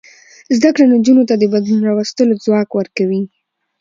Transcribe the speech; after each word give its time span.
زده 0.55 0.69
کړه 0.75 0.85
نجونو 0.95 1.23
ته 1.29 1.35
د 1.37 1.43
بدلون 1.53 1.81
راوستلو 1.89 2.33
ځواک 2.43 2.69
ورکوي. 2.73 3.23